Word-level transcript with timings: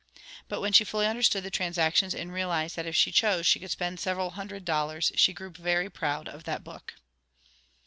But 0.47 0.61
when 0.61 0.73
she 0.73 0.83
fully 0.83 1.05
understood 1.05 1.43
the 1.43 1.51
transactions 1.51 2.15
and 2.15 2.33
realized 2.33 2.75
that 2.75 2.87
if 2.87 2.95
she 2.95 3.11
chose 3.11 3.45
she 3.45 3.59
could 3.59 3.69
spend 3.69 3.99
several 3.99 4.31
hundred 4.31 4.65
dollars, 4.65 5.11
she 5.15 5.31
grew 5.31 5.51
very 5.51 5.91
proud 5.91 6.27
of 6.27 6.43
that 6.45 6.63
book. 6.63 6.95